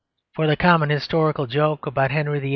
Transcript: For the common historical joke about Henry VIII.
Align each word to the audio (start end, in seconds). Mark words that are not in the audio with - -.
For 0.33 0.47
the 0.47 0.55
common 0.57 0.89
historical 0.89 1.45
joke 1.45 1.85
about 1.85 2.09
Henry 2.09 2.39
VIII. 2.39 2.49